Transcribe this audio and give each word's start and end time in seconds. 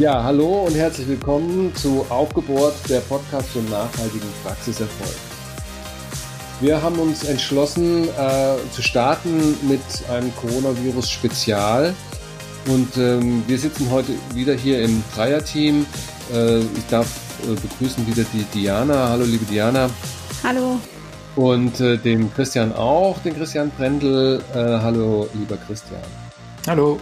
Ja, 0.00 0.22
hallo 0.22 0.62
und 0.62 0.74
herzlich 0.74 1.08
willkommen 1.08 1.76
zu 1.76 2.06
Aufgebohrt, 2.08 2.72
der 2.88 3.00
Podcast 3.00 3.50
für 3.50 3.58
nachhaltigen 3.58 4.30
Praxiserfolg. 4.42 5.14
Wir 6.62 6.80
haben 6.80 6.98
uns 6.98 7.24
entschlossen 7.24 8.04
äh, 8.04 8.54
zu 8.72 8.80
starten 8.80 9.58
mit 9.68 9.82
einem 10.08 10.34
Coronavirus-Spezial 10.36 11.92
und 12.68 12.96
ähm, 12.96 13.42
wir 13.46 13.58
sitzen 13.58 13.90
heute 13.90 14.12
wieder 14.32 14.54
hier 14.54 14.82
im 14.82 15.04
Dreierteam. 15.14 15.84
Äh, 16.32 16.60
ich 16.60 16.86
darf 16.88 17.06
äh, 17.42 17.60
begrüßen 17.60 18.06
wieder 18.06 18.24
die 18.32 18.44
Diana. 18.54 19.10
Hallo, 19.10 19.24
liebe 19.24 19.44
Diana. 19.44 19.90
Hallo. 20.42 20.80
Und 21.36 21.78
äh, 21.78 21.98
den 21.98 22.32
Christian 22.32 22.72
auch, 22.72 23.18
den 23.18 23.36
Christian 23.36 23.70
Brendel. 23.76 24.40
Äh, 24.54 24.56
hallo, 24.56 25.28
lieber 25.34 25.58
Christian. 25.58 26.00
Hallo. 26.66 26.98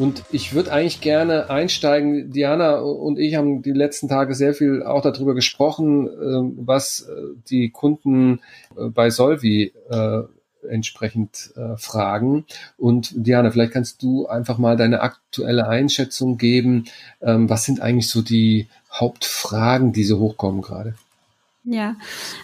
Und 0.00 0.24
ich 0.32 0.54
würde 0.54 0.72
eigentlich 0.72 1.02
gerne 1.02 1.50
einsteigen. 1.50 2.32
Diana 2.32 2.78
und 2.78 3.18
ich 3.18 3.34
haben 3.34 3.60
die 3.60 3.72
letzten 3.72 4.08
Tage 4.08 4.34
sehr 4.34 4.54
viel 4.54 4.82
auch 4.82 5.02
darüber 5.02 5.34
gesprochen, 5.34 6.08
ähm, 6.08 6.54
was 6.56 7.00
äh, 7.02 7.36
die 7.50 7.68
Kunden 7.68 8.40
äh, 8.78 8.86
bei 8.86 9.10
Solvi 9.10 9.74
äh, 9.90 10.22
entsprechend 10.68 11.54
fragen. 11.78 12.44
Und 12.76 13.12
Diana, 13.16 13.50
vielleicht 13.50 13.72
kannst 13.72 14.02
du 14.02 14.26
einfach 14.26 14.58
mal 14.58 14.76
deine 14.76 15.00
aktuelle 15.00 15.66
Einschätzung 15.66 16.36
geben. 16.36 16.84
Ähm, 17.22 17.48
was 17.48 17.64
sind 17.64 17.80
eigentlich 17.80 18.10
so 18.10 18.20
die 18.20 18.68
Hauptfragen, 18.92 19.94
die 19.94 20.04
so 20.04 20.18
hochkommen 20.18 20.60
gerade? 20.60 20.96
Ja, 21.62 21.96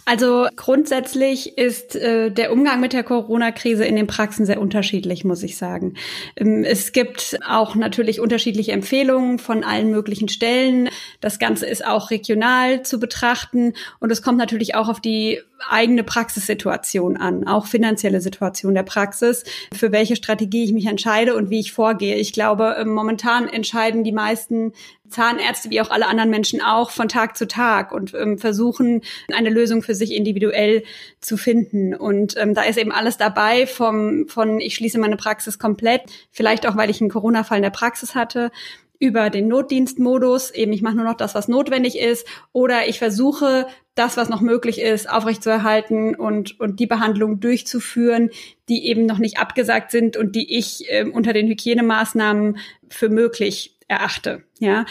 also 0.04 0.46
grundsätzlich 0.56 1.56
ist 1.56 1.96
äh, 1.96 2.30
der 2.30 2.52
Umgang 2.52 2.80
mit 2.80 2.92
der 2.92 3.02
Corona-Krise 3.02 3.86
in 3.86 3.96
den 3.96 4.06
Praxen 4.06 4.44
sehr 4.44 4.60
unterschiedlich, 4.60 5.24
muss 5.24 5.42
ich 5.42 5.56
sagen. 5.56 5.94
Ähm, 6.36 6.64
es 6.64 6.92
gibt 6.92 7.38
auch 7.48 7.74
natürlich 7.76 8.20
unterschiedliche 8.20 8.72
Empfehlungen 8.72 9.38
von 9.38 9.64
allen 9.64 9.90
möglichen 9.90 10.28
Stellen. 10.28 10.90
Das 11.22 11.38
Ganze 11.38 11.64
ist 11.64 11.86
auch 11.86 12.10
regional 12.10 12.82
zu 12.82 13.00
betrachten 13.00 13.72
und 14.00 14.12
es 14.12 14.20
kommt 14.20 14.36
natürlich 14.36 14.74
auch 14.74 14.90
auf 14.90 15.00
die 15.00 15.40
eigene 15.68 16.04
Praxissituation 16.04 17.16
an, 17.16 17.46
auch 17.46 17.66
finanzielle 17.66 18.20
Situation 18.20 18.74
der 18.74 18.82
Praxis, 18.82 19.44
für 19.74 19.92
welche 19.92 20.16
Strategie 20.16 20.64
ich 20.64 20.72
mich 20.72 20.86
entscheide 20.86 21.34
und 21.34 21.50
wie 21.50 21.60
ich 21.60 21.72
vorgehe. 21.72 22.16
Ich 22.16 22.32
glaube, 22.32 22.76
ähm, 22.78 22.90
momentan 22.90 23.48
entscheiden 23.48 24.04
die 24.04 24.12
meisten 24.12 24.72
Zahnärzte 25.08 25.70
wie 25.70 25.80
auch 25.80 25.90
alle 25.90 26.06
anderen 26.06 26.30
Menschen 26.30 26.60
auch 26.60 26.90
von 26.90 27.08
Tag 27.08 27.36
zu 27.36 27.46
Tag 27.46 27.92
und 27.92 28.12
ähm, 28.14 28.38
versuchen 28.38 29.02
eine 29.32 29.50
Lösung 29.50 29.82
für 29.82 29.94
sich 29.94 30.14
individuell 30.14 30.82
zu 31.20 31.36
finden. 31.36 31.94
Und 31.94 32.36
ähm, 32.36 32.54
da 32.54 32.62
ist 32.62 32.78
eben 32.78 32.92
alles 32.92 33.16
dabei 33.16 33.66
vom 33.66 34.26
von 34.28 34.60
ich 34.60 34.74
schließe 34.74 34.98
meine 34.98 35.16
Praxis 35.16 35.58
komplett, 35.58 36.02
vielleicht 36.30 36.66
auch 36.66 36.76
weil 36.76 36.90
ich 36.90 37.00
einen 37.00 37.10
Corona-Fall 37.10 37.58
in 37.58 37.62
der 37.62 37.70
Praxis 37.70 38.14
hatte, 38.14 38.50
über 38.98 39.30
den 39.30 39.48
Notdienstmodus, 39.48 40.50
eben 40.52 40.72
ich 40.72 40.82
mache 40.82 40.96
nur 40.96 41.04
noch 41.04 41.16
das, 41.16 41.34
was 41.34 41.48
notwendig 41.48 41.98
ist, 41.98 42.26
oder 42.52 42.88
ich 42.88 42.98
versuche 42.98 43.66
das, 43.96 44.16
was 44.16 44.28
noch 44.28 44.40
möglich 44.40 44.80
ist, 44.80 45.10
aufrechtzuerhalten 45.10 46.14
und, 46.14 46.60
und 46.60 46.78
die 46.78 46.86
Behandlung 46.86 47.40
durchzuführen, 47.40 48.30
die 48.68 48.86
eben 48.86 49.06
noch 49.06 49.18
nicht 49.18 49.38
abgesagt 49.38 49.90
sind 49.90 50.16
und 50.16 50.36
die 50.36 50.56
ich 50.56 50.90
äh, 50.90 51.04
unter 51.04 51.32
den 51.32 51.48
Hygienemaßnahmen 51.48 52.58
für 52.88 53.08
möglich 53.08 53.76
erachte. 53.88 54.44
Ja, 54.60 54.84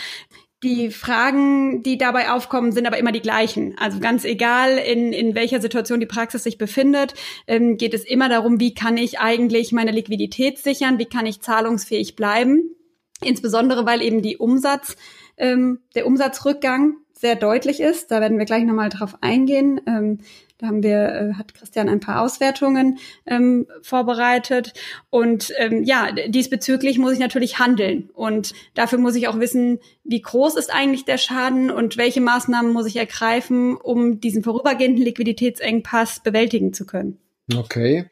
die 0.63 0.89
Fragen, 0.89 1.83
die 1.83 1.97
dabei 1.97 2.31
aufkommen, 2.31 2.71
sind 2.71 2.87
aber 2.87 2.97
immer 2.97 3.11
die 3.11 3.21
gleichen. 3.21 3.75
Also 3.77 3.99
ganz 3.99 4.25
egal, 4.25 4.77
in, 4.77 5.13
in 5.13 5.35
welcher 5.35 5.61
Situation 5.61 5.99
die 5.99 6.05
Praxis 6.05 6.43
sich 6.43 6.57
befindet, 6.57 7.13
ähm, 7.47 7.77
geht 7.77 7.93
es 7.93 8.03
immer 8.03 8.29
darum, 8.29 8.59
wie 8.59 8.73
kann 8.73 8.97
ich 8.97 9.19
eigentlich 9.19 9.71
meine 9.71 9.91
Liquidität 9.91 10.57
sichern, 10.57 10.97
wie 10.97 11.05
kann 11.05 11.25
ich 11.25 11.41
zahlungsfähig 11.41 12.15
bleiben 12.15 12.75
Insbesondere 13.21 13.85
weil 13.85 14.01
eben 14.01 14.21
die 14.21 14.37
Umsatz, 14.37 14.97
ähm, 15.37 15.79
der 15.95 16.05
Umsatzrückgang 16.05 16.97
sehr 17.25 17.35
deutlich 17.35 17.79
ist. 17.79 18.11
Da 18.11 18.21
werden 18.21 18.37
wir 18.37 18.45
gleich 18.45 18.63
nochmal 18.65 18.89
drauf 18.89 19.17
eingehen. 19.21 19.81
Ähm, 19.87 20.19
da 20.59 20.67
haben 20.67 20.83
wir, 20.83 21.09
äh, 21.09 21.33
hat 21.33 21.55
Christian 21.55 21.89
ein 21.89 21.99
paar 21.99 22.21
Auswertungen 22.21 22.99
ähm, 23.25 23.65
vorbereitet. 23.81 24.73
Und 25.09 25.51
ähm, 25.57 25.83
ja, 25.83 26.11
diesbezüglich 26.27 26.99
muss 26.99 27.13
ich 27.13 27.19
natürlich 27.19 27.57
handeln. 27.57 28.11
Und 28.13 28.53
dafür 28.75 28.99
muss 28.99 29.15
ich 29.15 29.27
auch 29.27 29.39
wissen, 29.39 29.79
wie 30.03 30.21
groß 30.21 30.55
ist 30.55 30.71
eigentlich 30.71 31.03
der 31.05 31.17
Schaden 31.17 31.71
und 31.71 31.97
welche 31.97 32.21
Maßnahmen 32.21 32.71
muss 32.71 32.85
ich 32.85 32.97
ergreifen, 32.97 33.75
um 33.75 34.19
diesen 34.19 34.43
vorübergehenden 34.43 35.03
Liquiditätsengpass 35.03 36.19
bewältigen 36.19 36.73
zu 36.73 36.85
können. 36.85 37.17
Okay. 37.55 38.05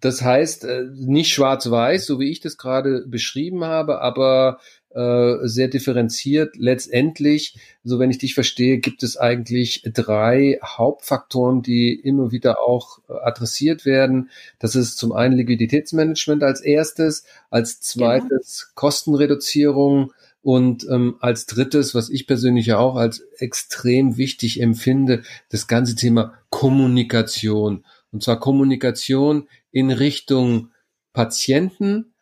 Das 0.00 0.20
heißt, 0.22 0.64
äh, 0.64 0.86
nicht 0.94 1.32
schwarz-weiß, 1.32 2.06
so 2.06 2.18
wie 2.18 2.30
ich 2.30 2.40
das 2.40 2.56
gerade 2.56 3.04
beschrieben 3.06 3.64
habe, 3.64 4.00
aber 4.00 4.58
äh, 4.98 5.46
sehr 5.46 5.68
differenziert. 5.68 6.56
Letztendlich, 6.56 7.56
so 7.84 8.00
wenn 8.00 8.10
ich 8.10 8.18
dich 8.18 8.34
verstehe, 8.34 8.78
gibt 8.78 9.04
es 9.04 9.16
eigentlich 9.16 9.82
drei 9.84 10.58
Hauptfaktoren, 10.64 11.62
die 11.62 11.94
immer 11.94 12.32
wieder 12.32 12.60
auch 12.60 12.98
äh, 13.08 13.12
adressiert 13.12 13.84
werden. 13.84 14.30
Das 14.58 14.74
ist 14.74 14.98
zum 14.98 15.12
einen 15.12 15.36
Liquiditätsmanagement 15.36 16.42
als 16.42 16.60
erstes, 16.60 17.22
als 17.48 17.80
zweites 17.80 18.64
genau. 18.64 18.72
Kostenreduzierung 18.74 20.12
und 20.42 20.84
ähm, 20.90 21.16
als 21.20 21.46
drittes, 21.46 21.94
was 21.94 22.10
ich 22.10 22.26
persönlich 22.26 22.66
ja 22.66 22.78
auch 22.78 22.96
als 22.96 23.20
extrem 23.38 24.16
wichtig 24.16 24.60
empfinde, 24.60 25.22
das 25.48 25.68
ganze 25.68 25.94
Thema 25.94 26.34
Kommunikation. 26.50 27.84
Und 28.10 28.24
zwar 28.24 28.40
Kommunikation 28.40 29.46
in 29.70 29.92
Richtung 29.92 30.70
Patienten, 31.12 32.14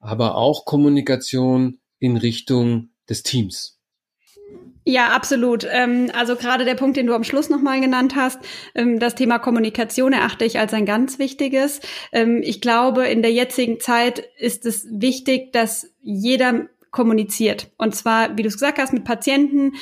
aber 0.00 0.34
auch 0.34 0.64
Kommunikation 0.64 1.78
in 1.98 2.16
Richtung 2.16 2.90
des 3.08 3.22
Teams. 3.22 3.76
Ja, 4.88 5.08
absolut. 5.08 5.66
Ähm, 5.68 6.12
also 6.14 6.36
gerade 6.36 6.64
der 6.64 6.76
Punkt, 6.76 6.96
den 6.96 7.08
du 7.08 7.14
am 7.14 7.24
Schluss 7.24 7.50
nochmal 7.50 7.80
genannt 7.80 8.14
hast, 8.14 8.38
ähm, 8.76 9.00
das 9.00 9.16
Thema 9.16 9.40
Kommunikation 9.40 10.12
erachte 10.12 10.44
ich 10.44 10.60
als 10.60 10.72
ein 10.74 10.86
ganz 10.86 11.18
wichtiges. 11.18 11.80
Ähm, 12.12 12.40
ich 12.44 12.60
glaube, 12.60 13.04
in 13.08 13.20
der 13.20 13.32
jetzigen 13.32 13.80
Zeit 13.80 14.22
ist 14.38 14.64
es 14.64 14.86
wichtig, 14.88 15.52
dass 15.52 15.92
jeder 16.02 16.68
kommuniziert. 16.92 17.72
Und 17.78 17.96
zwar, 17.96 18.38
wie 18.38 18.42
du 18.42 18.48
es 18.48 18.54
gesagt 18.54 18.78
hast, 18.78 18.92
mit 18.94 19.04
Patienten, 19.04 19.72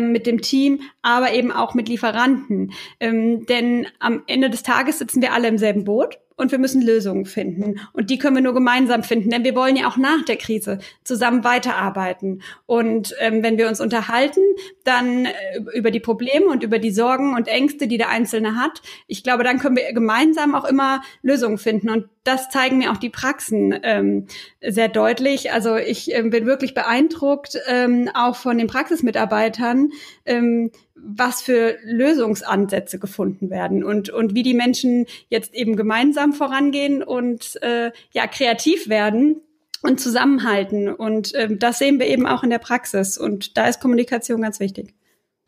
mit 0.00 0.24
dem 0.28 0.40
Team, 0.40 0.82
aber 1.02 1.32
eben 1.32 1.50
auch 1.50 1.74
mit 1.74 1.88
Lieferanten. 1.88 2.72
Denn 3.00 3.88
am 3.98 4.22
Ende 4.28 4.50
des 4.50 4.62
Tages 4.62 5.00
sitzen 5.00 5.20
wir 5.20 5.32
alle 5.32 5.48
im 5.48 5.58
selben 5.58 5.82
Boot 5.82 6.20
und 6.40 6.50
wir 6.52 6.58
müssen 6.58 6.82
Lösungen 6.82 7.26
finden. 7.26 7.80
Und 7.92 8.10
die 8.10 8.18
können 8.18 8.36
wir 8.36 8.42
nur 8.42 8.54
gemeinsam 8.54 9.02
finden, 9.02 9.30
denn 9.30 9.44
wir 9.44 9.54
wollen 9.54 9.76
ja 9.76 9.88
auch 9.88 9.96
nach 9.96 10.24
der 10.24 10.36
Krise 10.36 10.78
zusammen 11.04 11.44
weiterarbeiten. 11.44 12.42
Und 12.66 13.14
ähm, 13.20 13.42
wenn 13.42 13.58
wir 13.58 13.68
uns 13.68 13.80
unterhalten, 13.80 14.40
dann 14.84 15.26
äh, 15.26 15.30
über 15.74 15.90
die 15.90 16.00
Probleme 16.00 16.46
und 16.46 16.62
über 16.62 16.78
die 16.78 16.90
Sorgen 16.90 17.34
und 17.34 17.48
Ängste, 17.48 17.86
die 17.86 17.98
der 17.98 18.08
Einzelne 18.08 18.56
hat, 18.56 18.80
ich 19.06 19.22
glaube, 19.22 19.44
dann 19.44 19.58
können 19.58 19.76
wir 19.76 19.92
gemeinsam 19.92 20.54
auch 20.54 20.64
immer 20.64 21.02
Lösungen 21.22 21.58
finden. 21.58 21.90
Und 21.90 22.08
das 22.24 22.48
zeigen 22.50 22.78
mir 22.78 22.92
auch 22.92 22.96
die 22.96 23.10
Praxen 23.10 23.78
ähm, 23.82 24.26
sehr 24.60 24.88
deutlich. 24.88 25.52
Also 25.52 25.76
ich 25.76 26.14
ähm, 26.14 26.30
bin 26.30 26.46
wirklich 26.46 26.74
beeindruckt, 26.74 27.58
ähm, 27.66 28.10
auch 28.14 28.36
von 28.36 28.58
den 28.58 28.66
Praxismitarbeitern, 28.66 29.90
ähm, 30.26 30.70
was 31.02 31.42
für 31.42 31.76
Lösungsansätze 31.84 32.98
gefunden 32.98 33.50
werden 33.50 33.84
und, 33.84 34.10
und 34.10 34.34
wie 34.34 34.42
die 34.42 34.54
Menschen 34.54 35.06
jetzt 35.28 35.54
eben 35.54 35.76
gemeinsam 35.76 36.32
vorangehen 36.32 37.02
und 37.02 37.60
äh, 37.62 37.92
ja 38.12 38.26
kreativ 38.26 38.88
werden 38.88 39.40
und 39.82 40.00
zusammenhalten. 40.00 40.88
Und 40.88 41.34
äh, 41.34 41.56
das 41.56 41.78
sehen 41.78 41.98
wir 41.98 42.06
eben 42.06 42.26
auch 42.26 42.42
in 42.42 42.50
der 42.50 42.58
Praxis. 42.58 43.18
Und 43.18 43.56
da 43.56 43.66
ist 43.66 43.80
Kommunikation 43.80 44.42
ganz 44.42 44.60
wichtig. 44.60 44.94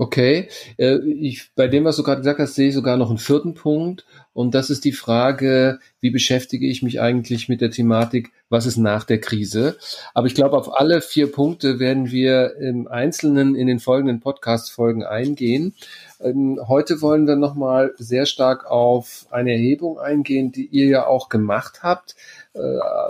Okay, 0.03 0.49
äh, 0.79 0.99
ich, 0.99 1.53
bei 1.55 1.69
dem, 1.69 1.85
was 1.85 1.95
du 1.95 2.03
gerade 2.03 2.23
gesagt 2.23 2.41
hast, 2.41 2.57
sehe 2.57 2.71
ich 2.71 2.75
sogar 2.75 2.97
noch 2.97 3.09
einen 3.09 3.19
vierten 3.19 3.55
Punkt. 3.55 4.05
Und 4.33 4.53
das 4.53 4.69
ist 4.69 4.85
die 4.85 4.91
Frage, 4.91 5.79
wie 6.01 6.11
beschäftige 6.11 6.67
ich 6.67 6.83
mich 6.83 7.01
eigentlich 7.01 7.49
mit 7.49 7.61
der 7.61 7.71
Thematik, 7.71 8.33
was 8.49 8.67
ist 8.67 8.79
nach 8.79 9.05
der 9.05 9.21
Krise? 9.21 9.77
Aber 10.13 10.27
ich 10.27 10.35
glaube, 10.35 10.57
auf 10.57 10.77
alle 10.77 11.03
vier 11.03 11.31
Punkte 11.31 11.79
werden 11.79 12.11
wir 12.11 12.57
im 12.57 12.89
Einzelnen 12.89 13.55
in 13.55 13.69
den 13.69 13.79
folgenden 13.79 14.19
Podcast-Folgen 14.19 15.05
eingehen. 15.05 15.77
Ähm, 16.21 16.59
heute 16.67 17.01
wollen 17.01 17.29
wir 17.29 17.37
nochmal 17.37 17.93
sehr 17.97 18.27
stark 18.27 18.69
auf 18.69 19.27
eine 19.31 19.53
Erhebung 19.53 20.01
eingehen, 20.01 20.51
die 20.51 20.67
ihr 20.67 20.87
ja 20.87 21.07
auch 21.07 21.29
gemacht 21.29 21.85
habt 21.85 22.17
äh, 22.55 22.61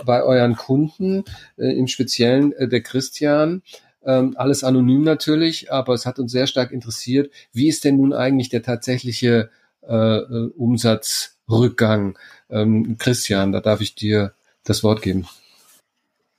bei 0.05 0.21
euren 0.21 0.55
Kunden, 0.55 1.23
äh, 1.57 1.75
im 1.75 1.87
Speziellen 1.87 2.53
der 2.59 2.81
Christian. 2.81 3.63
Ähm, 4.05 4.33
alles 4.37 4.63
anonym 4.63 5.03
natürlich, 5.03 5.71
aber 5.71 5.93
es 5.93 6.05
hat 6.05 6.19
uns 6.19 6.31
sehr 6.31 6.47
stark 6.47 6.71
interessiert, 6.71 7.31
wie 7.53 7.67
ist 7.67 7.85
denn 7.85 7.97
nun 7.97 8.13
eigentlich 8.13 8.49
der 8.49 8.63
tatsächliche 8.63 9.49
äh, 9.87 9.95
äh, 9.95 10.49
Umsatzrückgang. 10.55 12.17
Ähm, 12.49 12.97
Christian, 12.97 13.51
da 13.51 13.59
darf 13.59 13.81
ich 13.81 13.95
dir 13.95 14.33
das 14.63 14.83
Wort 14.83 15.01
geben. 15.01 15.27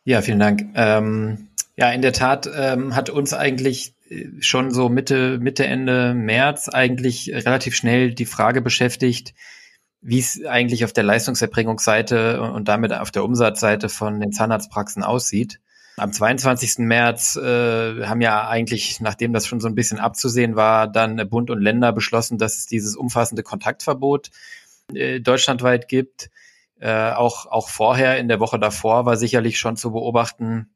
Ja, 0.05 0.23
vielen 0.23 0.39
Dank. 0.39 0.67
Ähm, 0.75 1.49
ja, 1.77 1.91
in 1.91 2.03
der 2.03 2.13
Tat 2.13 2.49
ähm, 2.55 2.95
hat 2.95 3.11
uns 3.11 3.35
eigentlich 3.35 3.95
äh, 4.09 4.27
schon 4.41 4.71
so 4.71 4.89
Mitte, 4.89 5.39
Mitte, 5.39 5.67
Ende 5.67 6.15
März 6.15 6.69
eigentlich 6.69 7.31
relativ 7.33 7.75
schnell 7.75 8.15
die 8.15 8.27
Frage 8.27 8.63
beschäftigt, 8.63 9.35
wie 10.01 10.19
es 10.19 10.45
eigentlich 10.45 10.85
auf 10.85 10.93
der 10.93 11.05
Leistungserbringungsseite 11.05 12.41
und 12.43 12.69
damit 12.69 12.93
auf 12.93 13.11
der 13.11 13.25
Umsatzseite 13.25 13.89
von 13.89 14.21
den 14.21 14.33
Zahnarztpraxen 14.33 15.03
aussieht. 15.03 15.61
Am 15.96 16.12
22. 16.12 16.79
März 16.79 17.37
äh, 17.37 18.05
haben 18.05 18.20
ja 18.20 18.49
eigentlich, 18.49 19.00
nachdem 19.00 19.32
das 19.32 19.46
schon 19.46 19.61
so 19.61 19.69
ein 19.69 19.76
bisschen 19.76 20.00
abzusehen 20.00 20.56
war, 20.56 20.88
dann 20.88 21.29
Bund 21.29 21.50
und 21.50 21.61
Länder 21.61 21.93
beschlossen, 21.93 22.37
dass 22.37 22.56
es 22.58 22.67
dieses 22.67 22.96
umfassende 22.96 23.44
Kontaktverbot 23.44 24.31
äh, 24.93 25.20
deutschlandweit 25.20 25.88
gibt. 25.88 26.31
Äh, 26.81 27.12
auch, 27.12 27.46
auch 27.46 27.69
vorher, 27.69 28.19
in 28.19 28.26
der 28.26 28.41
Woche 28.41 28.58
davor, 28.58 29.06
war 29.06 29.17
sicherlich 29.17 29.58
schon 29.58 29.76
zu 29.76 29.93
beobachten, 29.93 30.69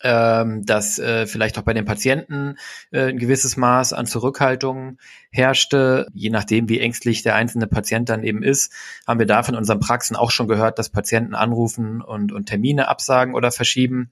ähm, 0.00 0.64
dass 0.64 0.98
äh, 1.00 1.26
vielleicht 1.26 1.58
auch 1.58 1.62
bei 1.62 1.74
den 1.74 1.84
Patienten 1.84 2.56
äh, 2.92 3.08
ein 3.08 3.18
gewisses 3.18 3.56
Maß 3.56 3.92
an 3.92 4.06
Zurückhaltung 4.06 4.98
herrschte. 5.30 6.06
Je 6.14 6.30
nachdem, 6.30 6.68
wie 6.68 6.80
ängstlich 6.80 7.22
der 7.22 7.34
einzelne 7.34 7.66
Patient 7.66 8.08
dann 8.08 8.22
eben 8.22 8.42
ist, 8.42 8.72
haben 9.06 9.18
wir 9.18 9.26
da 9.26 9.42
von 9.42 9.56
unseren 9.56 9.80
Praxen 9.80 10.16
auch 10.16 10.30
schon 10.30 10.48
gehört, 10.48 10.78
dass 10.78 10.88
Patienten 10.88 11.34
anrufen 11.34 12.00
und, 12.00 12.32
und 12.32 12.46
Termine 12.46 12.88
absagen 12.88 13.34
oder 13.34 13.50
verschieben. 13.50 14.10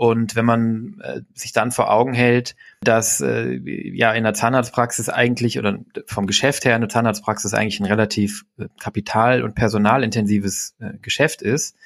Und 0.00 0.34
wenn 0.34 0.46
man 0.46 0.98
äh, 1.02 1.20
sich 1.34 1.52
dann 1.52 1.72
vor 1.72 1.92
Augen 1.92 2.14
hält, 2.14 2.56
dass 2.82 3.20
äh, 3.20 3.52
ja 3.52 4.14
in 4.14 4.24
der 4.24 4.32
Zahnarztpraxis 4.32 5.10
eigentlich 5.10 5.58
oder 5.58 5.80
vom 6.06 6.26
Geschäft 6.26 6.64
her 6.64 6.74
eine 6.74 6.88
Zahnarztpraxis 6.88 7.52
eigentlich 7.52 7.80
ein 7.80 7.84
relativ 7.84 8.46
äh, 8.56 8.68
kapital- 8.80 9.42
und 9.42 9.54
personalintensives 9.54 10.74
äh, 10.80 10.92
Geschäft 11.02 11.42
ist, 11.42 11.76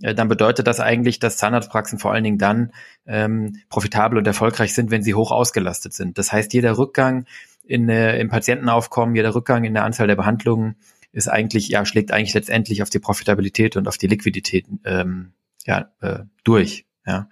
äh, 0.00 0.14
dann 0.14 0.28
bedeutet 0.28 0.68
das 0.68 0.78
eigentlich, 0.78 1.18
dass 1.18 1.36
Zahnarztpraxen 1.36 1.98
vor 1.98 2.12
allen 2.12 2.22
Dingen 2.22 2.38
dann 2.38 2.70
ähm, 3.06 3.56
profitabel 3.70 4.18
und 4.18 4.26
erfolgreich 4.28 4.72
sind, 4.72 4.92
wenn 4.92 5.02
sie 5.02 5.14
hoch 5.14 5.32
ausgelastet 5.32 5.94
sind. 5.94 6.16
Das 6.16 6.30
heißt, 6.30 6.52
jeder 6.52 6.78
Rückgang 6.78 7.24
in, 7.64 7.88
äh, 7.88 8.20
im 8.20 8.28
Patientenaufkommen, 8.28 9.16
jeder 9.16 9.34
Rückgang 9.34 9.64
in 9.64 9.74
der 9.74 9.82
Anzahl 9.82 10.06
der 10.06 10.14
Behandlungen 10.14 10.76
ist 11.10 11.26
eigentlich, 11.26 11.66
ja, 11.70 11.84
schlägt 11.84 12.12
eigentlich 12.12 12.34
letztendlich 12.34 12.82
auf 12.82 12.90
die 12.90 13.00
Profitabilität 13.00 13.76
und 13.76 13.88
auf 13.88 13.98
die 13.98 14.06
Liquidität 14.06 14.66
ähm, 14.84 15.32
ja, 15.66 15.90
äh, 16.02 16.20
durch. 16.44 16.84
Ja. 17.08 17.28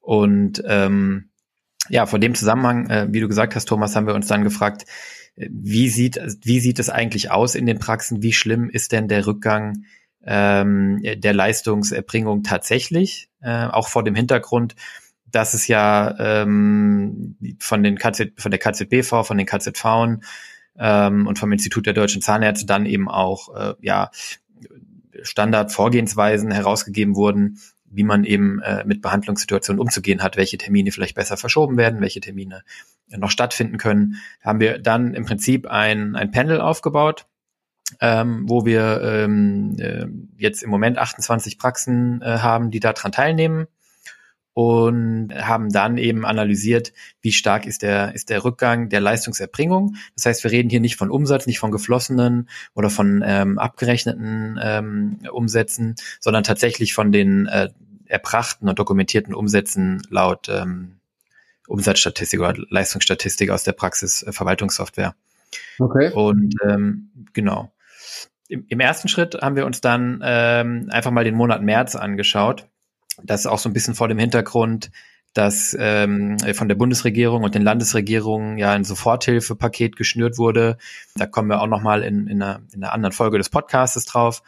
Und 0.00 0.62
ähm, 0.66 1.30
ja, 1.88 2.06
vor 2.06 2.18
dem 2.18 2.34
Zusammenhang, 2.34 2.88
äh, 2.88 3.08
wie 3.10 3.20
du 3.20 3.28
gesagt 3.28 3.54
hast, 3.54 3.66
Thomas, 3.66 3.96
haben 3.96 4.06
wir 4.06 4.14
uns 4.14 4.28
dann 4.28 4.44
gefragt, 4.44 4.86
äh, 5.36 5.48
wie 5.50 5.88
sieht, 5.88 6.20
wie 6.42 6.60
sieht 6.60 6.78
es 6.78 6.88
eigentlich 6.88 7.30
aus 7.30 7.54
in 7.54 7.66
den 7.66 7.78
Praxen? 7.78 8.22
Wie 8.22 8.32
schlimm 8.32 8.70
ist 8.70 8.92
denn 8.92 9.08
der 9.08 9.26
Rückgang 9.26 9.84
ähm, 10.24 11.02
der 11.02 11.34
Leistungserbringung 11.34 12.44
tatsächlich? 12.44 13.28
Äh, 13.42 13.66
auch 13.66 13.88
vor 13.88 14.04
dem 14.04 14.14
Hintergrund, 14.14 14.76
dass 15.26 15.54
es 15.54 15.66
ja 15.66 16.14
ähm, 16.18 17.36
von 17.58 17.82
den 17.82 17.98
KZ, 17.98 18.40
von 18.40 18.50
der 18.50 18.60
KZBV, 18.60 19.26
von 19.26 19.38
den 19.38 19.46
KZV 19.46 20.20
ähm, 20.78 21.26
und 21.26 21.38
vom 21.38 21.52
Institut 21.52 21.86
der 21.86 21.94
deutschen 21.94 22.22
Zahnärzte 22.22 22.66
dann 22.66 22.86
eben 22.86 23.08
auch 23.08 23.54
äh, 23.54 23.74
ja 23.80 24.10
Standardvorgehensweisen 25.22 26.50
herausgegeben 26.50 27.16
wurden, 27.16 27.58
wie 27.90 28.04
man 28.04 28.24
eben 28.24 28.60
äh, 28.62 28.84
mit 28.84 29.02
Behandlungssituationen 29.02 29.80
umzugehen 29.80 30.22
hat, 30.22 30.36
welche 30.36 30.58
Termine 30.58 30.92
vielleicht 30.92 31.16
besser 31.16 31.36
verschoben 31.36 31.76
werden, 31.76 32.00
welche 32.00 32.20
Termine 32.20 32.62
noch 33.08 33.30
stattfinden 33.30 33.76
können. 33.76 34.16
Da 34.42 34.50
haben 34.50 34.60
wir 34.60 34.78
dann 34.78 35.14
im 35.14 35.24
Prinzip 35.24 35.66
ein, 35.66 36.14
ein 36.14 36.30
Panel 36.30 36.60
aufgebaut, 36.60 37.26
ähm, 38.00 38.44
wo 38.46 38.64
wir 38.64 39.02
ähm, 39.02 39.76
äh, 39.78 40.06
jetzt 40.36 40.62
im 40.62 40.70
Moment 40.70 40.98
28 40.98 41.58
Praxen 41.58 42.22
äh, 42.22 42.38
haben, 42.38 42.70
die 42.70 42.80
daran 42.80 43.12
teilnehmen 43.12 43.66
und 44.52 45.32
haben 45.34 45.70
dann 45.70 45.96
eben 45.96 46.24
analysiert, 46.26 46.92
wie 47.20 47.32
stark 47.32 47.66
ist 47.66 47.82
der, 47.82 48.14
ist 48.14 48.30
der 48.30 48.44
Rückgang 48.44 48.88
der 48.88 49.00
Leistungserbringung. 49.00 49.96
Das 50.16 50.26
heißt, 50.26 50.44
wir 50.44 50.50
reden 50.50 50.70
hier 50.70 50.80
nicht 50.80 50.96
von 50.96 51.10
Umsatz, 51.10 51.46
nicht 51.46 51.58
von 51.58 51.70
geflossenen 51.70 52.48
oder 52.74 52.90
von 52.90 53.22
ähm, 53.24 53.58
abgerechneten 53.58 54.58
ähm, 54.62 55.18
Umsätzen, 55.30 55.94
sondern 56.20 56.42
tatsächlich 56.42 56.94
von 56.94 57.12
den 57.12 57.46
äh, 57.46 57.68
erbrachten 58.06 58.68
und 58.68 58.78
dokumentierten 58.78 59.34
Umsätzen 59.34 60.02
laut 60.10 60.48
ähm, 60.48 60.96
Umsatzstatistik 61.68 62.40
oder 62.40 62.54
Leistungsstatistik 62.68 63.50
aus 63.50 63.62
der 63.62 63.72
Praxis 63.72 64.22
äh, 64.24 64.32
Verwaltungssoftware. 64.32 65.14
Okay. 65.78 66.12
Und 66.12 66.54
ähm, 66.66 67.10
genau. 67.32 67.72
Im, 68.48 68.64
Im 68.68 68.80
ersten 68.80 69.06
Schritt 69.06 69.40
haben 69.40 69.54
wir 69.54 69.64
uns 69.64 69.80
dann 69.80 70.20
ähm, 70.24 70.88
einfach 70.90 71.12
mal 71.12 71.24
den 71.24 71.36
Monat 71.36 71.62
März 71.62 71.94
angeschaut 71.94 72.66
das 73.22 73.46
auch 73.46 73.58
so 73.58 73.68
ein 73.68 73.72
bisschen 73.72 73.94
vor 73.94 74.08
dem 74.08 74.18
Hintergrund, 74.18 74.90
dass 75.32 75.76
ähm, 75.78 76.38
von 76.54 76.68
der 76.68 76.74
Bundesregierung 76.74 77.44
und 77.44 77.54
den 77.54 77.62
Landesregierungen 77.62 78.58
ja 78.58 78.72
ein 78.72 78.84
Soforthilfepaket 78.84 79.96
geschnürt 79.96 80.38
wurde. 80.38 80.76
Da 81.14 81.26
kommen 81.26 81.48
wir 81.48 81.60
auch 81.60 81.68
nochmal 81.68 82.02
in, 82.02 82.26
in, 82.26 82.42
einer, 82.42 82.62
in 82.72 82.82
einer 82.82 82.92
anderen 82.92 83.12
Folge 83.12 83.38
des 83.38 83.48
Podcastes 83.48 84.06
drauf, 84.06 84.42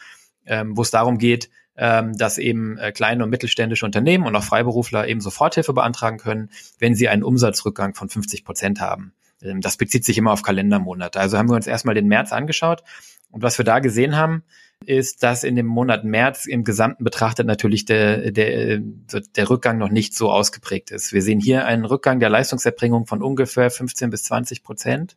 ähm, 0.44 0.76
wo 0.76 0.82
es 0.82 0.90
darum 0.90 1.18
geht, 1.18 1.50
ähm, 1.76 2.16
dass 2.16 2.38
eben 2.38 2.78
äh, 2.78 2.90
kleine 2.90 3.22
und 3.22 3.30
mittelständische 3.30 3.86
Unternehmen 3.86 4.26
und 4.26 4.34
auch 4.34 4.42
Freiberufler 4.42 5.06
eben 5.06 5.20
Soforthilfe 5.20 5.72
beantragen 5.72 6.18
können, 6.18 6.50
wenn 6.78 6.94
sie 6.94 7.08
einen 7.08 7.22
Umsatzrückgang 7.22 7.94
von 7.94 8.08
50 8.08 8.44
Prozent 8.44 8.80
haben. 8.80 9.12
Ähm, 9.40 9.60
das 9.60 9.76
bezieht 9.76 10.04
sich 10.04 10.18
immer 10.18 10.32
auf 10.32 10.42
Kalendermonate. 10.42 11.20
Also 11.20 11.38
haben 11.38 11.48
wir 11.48 11.56
uns 11.56 11.68
erstmal 11.68 11.94
den 11.94 12.08
März 12.08 12.32
angeschaut 12.32 12.82
und 13.30 13.42
was 13.42 13.56
wir 13.56 13.64
da 13.64 13.78
gesehen 13.78 14.16
haben, 14.16 14.42
ist, 14.86 15.22
dass 15.22 15.44
in 15.44 15.56
dem 15.56 15.66
Monat 15.66 16.04
März 16.04 16.46
im 16.46 16.64
Gesamten 16.64 17.04
betrachtet 17.04 17.46
natürlich 17.46 17.84
der, 17.84 18.30
der, 18.30 18.78
der 18.80 19.50
Rückgang 19.50 19.78
noch 19.78 19.90
nicht 19.90 20.14
so 20.14 20.30
ausgeprägt 20.30 20.90
ist. 20.90 21.12
Wir 21.12 21.22
sehen 21.22 21.40
hier 21.40 21.66
einen 21.66 21.84
Rückgang 21.84 22.20
der 22.20 22.30
Leistungserbringung 22.30 23.06
von 23.06 23.22
ungefähr 23.22 23.70
15 23.70 24.10
bis 24.10 24.24
20 24.24 24.62
Prozent 24.62 25.16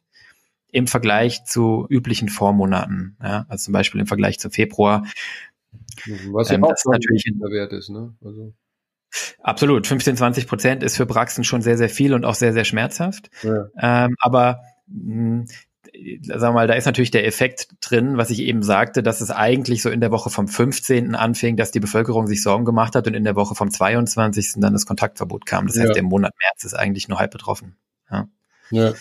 im 0.72 0.88
Vergleich 0.88 1.46
zu 1.46 1.86
üblichen 1.90 2.30
Vormonaten. 2.30 3.18
Ja, 3.22 3.46
also 3.48 3.66
zum 3.66 3.74
Beispiel 3.74 4.02
im 4.02 4.08
Vergleich 4.08 4.40
zu 4.40 4.50
Februar. 4.50 5.06
Was 6.32 6.50
ja 6.50 6.56
ähm, 6.56 6.64
auch 6.66 6.74
natürlich 6.86 7.26
ein 7.28 7.40
Wert 7.40 7.74
ist, 7.74 7.90
ne? 7.90 8.14
Also. 8.24 8.54
Absolut. 9.40 9.88
15, 9.88 10.18
20 10.18 10.48
Prozent 10.48 10.84
ist 10.84 10.98
für 10.98 11.06
Praxen 11.06 11.44
schon 11.44 11.62
sehr, 11.62 11.78
sehr 11.78 11.90
viel 11.90 12.14
und 12.14 12.26
auch 12.26 12.36
sehr, 12.36 12.54
sehr 12.54 12.66
schmerzhaft. 12.66 13.30
Ja. 13.44 13.68
Ähm, 13.80 14.16
aber 14.20 14.62
mh, 14.88 15.46
sagen 16.24 16.42
wir 16.42 16.52
mal, 16.52 16.68
da 16.68 16.74
ist 16.74 16.86
natürlich 16.86 17.12
der 17.12 17.26
Effekt 17.26 17.68
drin, 17.82 18.18
was 18.18 18.30
ich 18.30 18.40
eben 18.40 18.64
sagte, 18.64 19.04
dass 19.04 19.22
es 19.22 19.32
eigentlich 19.32 19.82
so 19.82 19.90
in 19.90 20.02
der 20.02 20.12
Woche 20.12 20.30
vom 20.30 20.48
15. 20.48 21.16
anfing, 21.16 21.58
dass 21.58 21.72
die 21.72 21.80
Bevölkerung 21.80 22.28
sich 22.28 22.42
Sorgen 22.42 22.66
gemacht 22.66 22.96
hat 22.96 23.08
und 23.08 23.14
in 23.14 23.24
der 23.24 23.36
Woche 23.36 23.56
vom 23.56 23.72
22. 23.72 24.54
dann 24.58 24.74
das 24.74 24.86
Kontaktverbot 24.86 25.46
kam. 25.46 25.68
Das 25.68 25.78
heißt, 25.78 25.90
ja. 25.90 25.94
der 25.94 26.04
Monat 26.04 26.34
März 26.40 26.64
ist 26.64 26.74
eigentlich 26.74 27.08
nur 27.08 27.20
halb 27.20 27.32
betroffen. 27.32 27.76
Ja. 28.12 28.28
ja. 28.72 28.94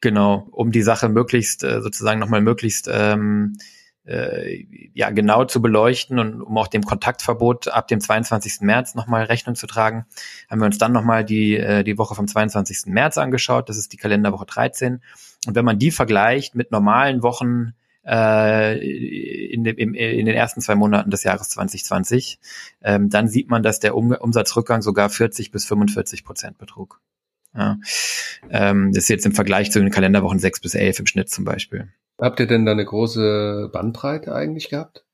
Genau, 0.00 0.46
um 0.50 0.70
die 0.70 0.82
Sache 0.82 1.08
möglichst 1.08 1.64
äh, 1.64 1.80
sozusagen 1.80 2.20
nochmal 2.20 2.42
möglichst 2.42 2.88
ähm, 2.92 3.56
äh, 4.06 4.66
ja 4.92 5.10
genau 5.10 5.44
zu 5.44 5.62
beleuchten 5.62 6.18
und 6.18 6.42
um 6.42 6.58
auch 6.58 6.68
dem 6.68 6.82
Kontaktverbot 6.82 7.68
ab 7.68 7.88
dem 7.88 8.00
22. 8.00 8.60
März 8.60 8.94
nochmal 8.94 9.24
Rechnung 9.24 9.54
zu 9.54 9.66
tragen, 9.66 10.04
haben 10.50 10.60
wir 10.60 10.66
uns 10.66 10.78
dann 10.78 10.92
nochmal 10.92 11.24
die, 11.24 11.56
äh, 11.56 11.84
die 11.84 11.96
Woche 11.96 12.14
vom 12.14 12.28
22. 12.28 12.86
März 12.86 13.18
angeschaut. 13.18 13.68
Das 13.68 13.78
ist 13.78 13.92
die 13.92 13.96
Kalenderwoche 13.96 14.46
13. 14.46 15.02
Und 15.46 15.54
wenn 15.54 15.64
man 15.64 15.78
die 15.78 15.90
vergleicht 15.90 16.54
mit 16.54 16.70
normalen 16.70 17.22
Wochen 17.22 17.74
äh, 18.06 18.78
in, 19.52 19.64
dem, 19.64 19.76
im, 19.76 19.94
in 19.94 20.26
den 20.26 20.34
ersten 20.34 20.60
zwei 20.60 20.74
Monaten 20.74 21.10
des 21.10 21.24
Jahres 21.24 21.48
2020, 21.50 22.38
ähm, 22.82 23.08
dann 23.08 23.28
sieht 23.28 23.48
man, 23.48 23.62
dass 23.62 23.80
der 23.80 23.96
um 23.96 24.12
Umsatzrückgang 24.12 24.82
sogar 24.82 25.08
40 25.10 25.50
bis 25.50 25.64
45 25.64 26.24
Prozent 26.24 26.58
betrug. 26.58 27.00
Ja. 27.56 27.78
Ähm, 28.50 28.92
das 28.92 29.04
ist 29.04 29.08
jetzt 29.08 29.26
im 29.26 29.34
Vergleich 29.34 29.70
zu 29.70 29.80
den 29.80 29.90
Kalenderwochen 29.90 30.38
6 30.38 30.60
bis 30.60 30.74
11 30.74 31.00
im 31.00 31.06
Schnitt 31.06 31.30
zum 31.30 31.44
Beispiel. 31.44 31.88
Habt 32.20 32.40
ihr 32.40 32.46
denn 32.46 32.64
da 32.64 32.72
eine 32.72 32.84
große 32.84 33.70
Bandbreite 33.72 34.34
eigentlich 34.34 34.68
gehabt? 34.68 35.04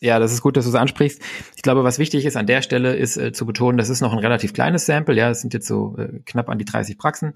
Ja, 0.00 0.20
das 0.20 0.32
ist 0.32 0.42
gut, 0.42 0.56
dass 0.56 0.64
du 0.64 0.70
es 0.70 0.76
ansprichst. 0.76 1.20
Ich 1.56 1.62
glaube, 1.62 1.82
was 1.82 1.98
wichtig 1.98 2.24
ist 2.24 2.36
an 2.36 2.46
der 2.46 2.62
Stelle, 2.62 2.94
ist 2.94 3.16
äh, 3.16 3.32
zu 3.32 3.46
betonen, 3.46 3.78
das 3.78 3.88
ist 3.88 4.00
noch 4.00 4.12
ein 4.12 4.20
relativ 4.20 4.52
kleines 4.52 4.86
Sample. 4.86 5.16
Ja, 5.16 5.30
es 5.30 5.40
sind 5.40 5.54
jetzt 5.54 5.66
so 5.66 5.96
äh, 5.98 6.20
knapp 6.24 6.48
an 6.48 6.58
die 6.58 6.64
30 6.64 6.98
Praxen. 6.98 7.32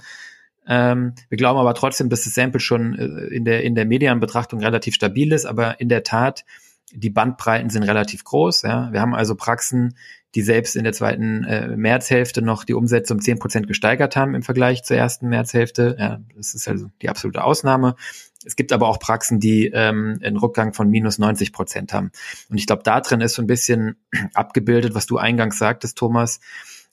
Ähm, 0.67 1.15
wir 1.29 1.39
glauben 1.39 1.59
aber 1.59 1.75
trotzdem, 1.75 2.09
dass 2.09 2.25
das 2.25 2.35
Sample 2.35 2.61
schon 2.61 2.99
äh, 2.99 3.35
in 3.35 3.45
der, 3.45 3.65
in 3.65 3.75
der 3.75 3.85
Medienbetrachtung 3.85 4.61
relativ 4.61 4.95
stabil 4.95 5.33
ist. 5.33 5.47
Aber 5.47 5.81
in 5.81 5.89
der 5.89 6.03
Tat, 6.03 6.45
die 6.93 7.11
Bandbreiten 7.11 7.71
sind 7.71 7.83
relativ 7.83 8.25
groß. 8.25 8.63
Ja. 8.63 8.93
Wir 8.93 9.01
haben 9.01 9.15
also 9.15 9.35
Praxen, 9.35 9.97
die 10.35 10.43
selbst 10.43 10.77
in 10.77 10.85
der 10.85 10.93
zweiten 10.93 11.45
äh, 11.45 11.77
Märzhälfte 11.77 12.43
noch 12.43 12.65
die 12.65 12.75
Umsätze 12.75 13.13
um 13.13 13.21
zehn 13.21 13.39
Prozent 13.39 13.67
gesteigert 13.67 14.17
haben 14.17 14.35
im 14.35 14.43
Vergleich 14.43 14.83
zur 14.83 14.97
ersten 14.97 15.29
Märzhälfte. 15.29 15.97
Ja, 15.99 16.21
das 16.37 16.55
ist 16.55 16.69
also 16.69 16.91
die 17.03 17.09
absolute 17.09 17.45
Ausnahme. 17.45 17.97
Es 18.45 18.57
gibt 18.57 18.73
aber 18.73 18.89
auch 18.89 18.99
Praxen, 18.99 19.41
die 19.41 19.67
ähm, 19.67 20.19
einen 20.23 20.37
Rückgang 20.37 20.73
von 20.73 20.89
minus 20.89 21.19
90 21.19 21.53
Prozent 21.53 21.93
haben. 21.93 22.11
Und 22.49 22.59
ich 22.59 22.67
glaube, 22.67 22.83
da 22.83 23.01
drin 23.01 23.21
ist 23.21 23.35
so 23.35 23.43
ein 23.43 23.47
bisschen 23.47 23.97
abgebildet, 24.35 24.95
was 24.95 25.07
du 25.07 25.19
eingangs 25.19 25.59
sagtest, 25.59 25.99
Thomas, 25.99 26.41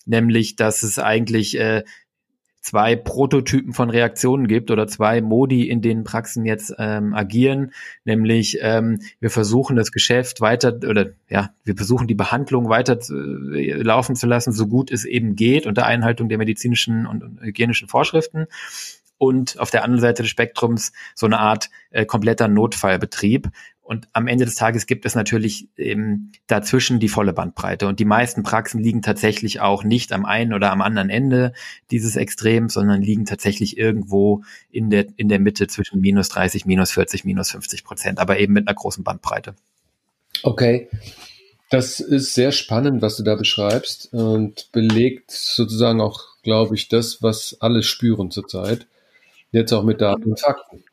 nämlich, 0.05 0.55
dass 0.55 0.83
es 0.83 0.99
eigentlich 0.99 1.57
äh, 1.57 1.83
zwei 2.61 2.95
Prototypen 2.95 3.73
von 3.73 3.89
Reaktionen 3.89 4.47
gibt 4.47 4.71
oder 4.71 4.87
zwei 4.87 5.21
Modi, 5.21 5.69
in 5.69 5.81
denen 5.81 6.03
Praxen 6.03 6.45
jetzt 6.45 6.73
ähm, 6.77 7.13
agieren, 7.13 7.71
nämlich 8.03 8.57
ähm, 8.61 8.99
wir 9.19 9.29
versuchen 9.29 9.75
das 9.75 9.91
Geschäft 9.91 10.41
weiter 10.41 10.79
oder 10.87 11.07
ja, 11.29 11.51
wir 11.63 11.75
versuchen 11.75 12.07
die 12.07 12.15
Behandlung 12.15 12.69
weiter 12.69 12.99
äh, 13.09 13.73
laufen 13.81 14.15
zu 14.15 14.27
lassen, 14.27 14.51
so 14.51 14.67
gut 14.67 14.91
es 14.91 15.05
eben 15.05 15.35
geht, 15.35 15.65
unter 15.65 15.85
Einhaltung 15.85 16.29
der 16.29 16.37
medizinischen 16.37 17.05
und, 17.05 17.23
und 17.23 17.41
hygienischen 17.41 17.87
Vorschriften 17.87 18.47
und 19.19 19.59
auf 19.59 19.69
der 19.69 19.83
anderen 19.83 20.01
Seite 20.01 20.23
des 20.23 20.31
Spektrums 20.31 20.93
so 21.13 21.27
eine 21.27 21.39
Art 21.39 21.69
äh, 21.91 22.05
kompletter 22.05 22.47
Notfallbetrieb. 22.47 23.49
Und 23.89 24.07
am 24.13 24.27
Ende 24.27 24.45
des 24.45 24.53
Tages 24.53 24.85
gibt 24.85 25.07
es 25.07 25.15
natürlich 25.15 25.67
ähm, 25.75 26.31
dazwischen 26.45 26.99
die 26.99 27.09
volle 27.09 27.33
Bandbreite. 27.33 27.87
Und 27.87 27.99
die 27.99 28.05
meisten 28.05 28.43
Praxen 28.43 28.83
liegen 28.83 29.01
tatsächlich 29.01 29.61
auch 29.61 29.83
nicht 29.83 30.13
am 30.13 30.25
einen 30.25 30.53
oder 30.53 30.71
am 30.71 30.83
anderen 30.83 31.09
Ende 31.09 31.53
dieses 31.89 32.15
Extrems, 32.15 32.75
sondern 32.75 33.01
liegen 33.01 33.25
tatsächlich 33.25 33.79
irgendwo 33.79 34.43
in 34.69 34.91
der, 34.91 35.07
in 35.15 35.27
der 35.27 35.39
Mitte 35.39 35.65
zwischen 35.65 36.01
minus 36.01 36.29
30, 36.29 36.67
minus 36.67 36.91
40, 36.91 37.25
minus 37.25 37.49
50 37.49 37.83
Prozent, 37.83 38.19
aber 38.19 38.37
eben 38.37 38.53
mit 38.53 38.67
einer 38.67 38.75
großen 38.75 39.03
Bandbreite. 39.03 39.55
Okay. 40.43 40.87
Das 41.71 41.99
ist 41.99 42.35
sehr 42.35 42.51
spannend, 42.51 43.01
was 43.01 43.17
du 43.17 43.23
da 43.23 43.33
beschreibst 43.33 44.13
und 44.13 44.71
belegt 44.71 45.31
sozusagen 45.31 45.99
auch, 45.99 46.27
glaube 46.43 46.75
ich, 46.75 46.89
das, 46.89 47.23
was 47.23 47.57
alle 47.59 47.81
spüren 47.81 48.29
zurzeit. 48.29 48.85
Jetzt 49.51 49.73
auch 49.73 49.83
mit 49.83 49.99
Daten 49.99 50.29
und 50.29 50.39
Fakten. 50.39 50.83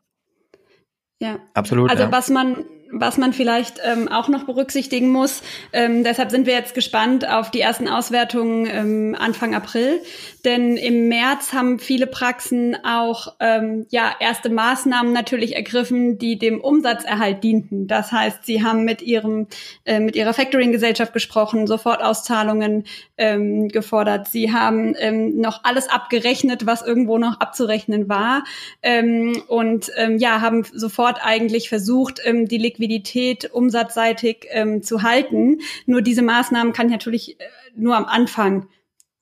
Ja, 1.21 1.41
absolut. 1.53 1.91
Also 1.91 2.05
ja. 2.05 2.13
was 2.13 2.31
man 2.31 2.65
was 2.91 3.19
man 3.19 3.33
vielleicht 3.33 3.81
ähm, 3.85 4.09
auch 4.09 4.29
noch 4.29 4.45
berücksichtigen 4.45 5.11
muss. 5.11 5.43
Ähm, 5.73 6.05
deshalb 6.05 6.31
sind 6.31 6.47
wir 6.47 6.55
jetzt 6.55 6.75
gespannt 6.75 7.29
auf 7.29 7.51
die 7.51 7.61
ersten 7.61 7.89
Auswertungen 7.89 8.67
ähm, 8.71 9.17
Anfang 9.19 9.55
April. 9.55 10.01
Denn 10.45 10.77
im 10.77 11.09
März 11.09 11.53
haben 11.53 11.79
viele 11.79 12.07
Praxen 12.07 12.77
auch 12.85 13.35
ähm, 13.41 13.87
ja, 13.91 14.13
erste 14.21 14.49
Maßnahmen 14.49 15.13
natürlich 15.13 15.57
ergriffen, 15.57 16.19
die 16.19 16.39
dem 16.39 16.61
Umsatzerhalt 16.61 17.43
dienten. 17.43 17.89
Das 17.89 18.13
heißt, 18.13 18.45
sie 18.45 18.63
haben 18.63 18.85
mit, 18.85 19.03
ihrem, 19.03 19.49
äh, 19.85 19.99
mit 19.99 20.15
ihrer 20.15 20.35
Factoring-Gesellschaft 20.35 21.13
gesprochen, 21.13 21.67
Sofortauszahlungen 21.67 22.85
ähm, 23.19 23.69
gefordert. 23.69 24.29
Sie 24.29 24.53
haben 24.53 24.95
ähm, 24.99 25.41
noch 25.41 25.65
alles 25.65 25.89
abgerechnet, 25.89 26.67
was 26.67 26.83
irgendwo 26.83 27.19
noch 27.19 27.41
abzurechnen 27.41 28.09
war. 28.09 28.45
Ähm, 28.83 29.43
und 29.49 29.91
ähm, 29.97 30.19
ja, 30.19 30.41
haben 30.41 30.65
sofort 30.73 31.19
eigentlich 31.23 31.69
versucht, 31.69 32.21
ähm, 32.25 32.47
die 32.47 32.59
Liquidität 32.77 33.51
umsatzseitig 33.53 34.47
ähm, 34.51 34.83
zu 34.83 35.03
halten. 35.03 35.59
Nur 35.87 36.03
diese 36.03 36.23
Maßnahmen 36.23 36.73
kann 36.73 36.87
ich 36.87 36.93
natürlich 36.93 37.41
äh, 37.41 37.45
nur 37.75 37.97
am 37.97 38.05
Anfang 38.05 38.69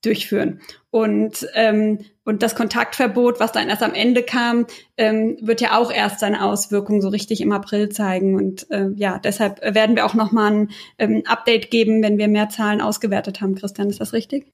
durchführen. 0.01 0.61
Und, 0.91 1.47
ähm, 1.55 1.99
und 2.23 2.43
das 2.43 2.55
Kontaktverbot, 2.55 3.39
was 3.39 3.51
dann 3.51 3.69
erst 3.69 3.81
am 3.81 3.93
Ende 3.93 4.21
kam, 4.21 4.67
ähm, 4.97 5.37
wird 5.41 5.61
ja 5.61 5.77
auch 5.77 5.91
erst 5.91 6.19
seine 6.19 6.43
Auswirkungen 6.43 7.01
so 7.01 7.09
richtig 7.09 7.41
im 7.41 7.51
April 7.51 7.89
zeigen. 7.89 8.35
Und 8.35 8.69
äh, 8.69 8.89
ja, 8.95 9.17
deshalb 9.17 9.61
werden 9.61 9.95
wir 9.95 10.05
auch 10.05 10.13
nochmal 10.13 10.51
ein 10.51 10.69
ähm, 10.99 11.23
Update 11.25 11.71
geben, 11.71 12.03
wenn 12.03 12.17
wir 12.17 12.27
mehr 12.27 12.49
Zahlen 12.49 12.81
ausgewertet 12.81 13.41
haben. 13.41 13.55
Christian, 13.55 13.89
ist 13.89 13.99
das 13.99 14.13
richtig? 14.13 14.45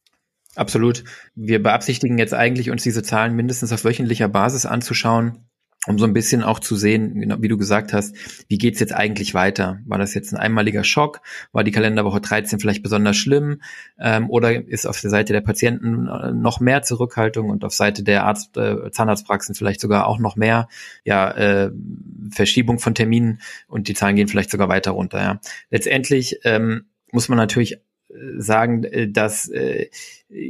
Absolut. 0.56 1.04
Wir 1.36 1.62
beabsichtigen 1.62 2.18
jetzt 2.18 2.34
eigentlich, 2.34 2.72
uns 2.72 2.84
diese 2.84 3.04
Zahlen 3.04 3.36
mindestens 3.36 3.72
auf 3.72 3.84
wöchentlicher 3.84 4.30
Basis 4.30 4.66
anzuschauen 4.66 5.51
um 5.88 5.98
so 5.98 6.06
ein 6.06 6.14
bisschen 6.14 6.44
auch 6.44 6.60
zu 6.60 6.76
sehen, 6.76 7.20
genau, 7.20 7.38
wie 7.40 7.48
du 7.48 7.58
gesagt 7.58 7.92
hast, 7.92 8.16
wie 8.48 8.60
geht's 8.60 8.80
jetzt 8.80 8.94
eigentlich 8.94 9.34
weiter? 9.34 9.80
War 9.86 9.98
das 9.98 10.14
jetzt 10.14 10.32
ein 10.32 10.38
einmaliger 10.38 10.84
Schock? 10.84 11.22
War 11.54 11.64
die 11.64 11.72
Kalenderwoche 11.72 12.22
13 12.22 12.60
vielleicht 12.60 12.84
besonders 12.84 13.18
schlimm? 13.18 13.62
Ähm, 14.00 14.30
oder 14.30 14.68
ist 14.68 14.86
auf 14.86 15.02
der 15.02 15.10
Seite 15.10 15.34
der 15.34 15.42
Patienten 15.42 16.08
äh, 16.08 16.34
noch 16.34 16.60
mehr 16.60 16.84
Zurückhaltung 16.84 17.50
und 17.50 17.66
auf 17.66 17.74
Seite 17.74 18.04
der 18.04 18.26
Arzt, 18.26 18.58
äh, 18.58 18.92
Zahnarztpraxen 18.92 19.56
vielleicht 19.56 19.82
sogar 19.82 20.06
auch 20.06 20.20
noch 20.20 20.36
mehr 20.36 20.68
ja, 21.04 21.32
äh, 21.32 21.72
Verschiebung 22.30 22.78
von 22.78 22.94
Terminen 22.94 23.42
und 23.68 23.88
die 23.88 23.96
Zahlen 23.96 24.16
gehen 24.16 24.28
vielleicht 24.28 24.52
sogar 24.52 24.70
weiter 24.70 24.92
runter. 24.92 25.20
Ja. 25.20 25.40
Letztendlich 25.72 26.42
ähm, 26.44 26.86
muss 27.12 27.28
man 27.28 27.38
natürlich 27.38 27.74
äh, 27.74 27.80
sagen, 28.38 28.84
äh, 28.84 29.10
dass, 29.10 29.50
äh, 29.50 29.90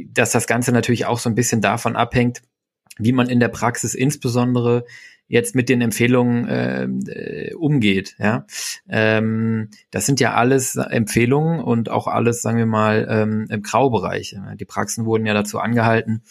dass 0.08 0.30
das 0.32 0.46
Ganze 0.46 0.72
natürlich 0.72 1.06
auch 1.06 1.18
so 1.18 1.30
ein 1.30 1.34
bisschen 1.34 1.62
davon 1.62 1.96
abhängt, 1.96 2.42
wie 2.98 3.12
man 3.12 3.30
in 3.30 3.40
der 3.40 3.48
Praxis 3.48 3.94
insbesondere 3.94 4.84
jetzt 5.32 5.54
mit 5.54 5.70
den 5.70 5.80
Empfehlungen 5.80 6.46
äh, 7.08 7.54
umgeht. 7.54 8.16
Ja, 8.18 8.44
ähm, 8.86 9.70
das 9.90 10.04
sind 10.04 10.20
ja 10.20 10.34
alles 10.34 10.76
Empfehlungen 10.76 11.60
und 11.60 11.88
auch 11.88 12.06
alles, 12.06 12.42
sagen 12.42 12.58
wir 12.58 12.66
mal, 12.66 13.06
ähm, 13.08 13.46
im 13.48 13.62
Graubereich. 13.62 14.36
Die 14.60 14.66
Praxen 14.66 15.06
wurden 15.06 15.24
ja 15.24 15.32
dazu 15.32 15.58
angehalten, 15.58 16.22